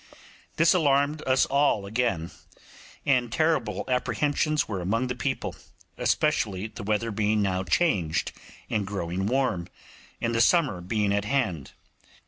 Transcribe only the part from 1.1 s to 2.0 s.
us all